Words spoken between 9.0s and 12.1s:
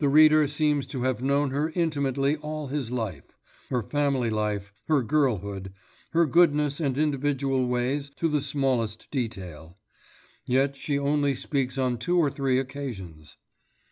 detail; yet she only speaks on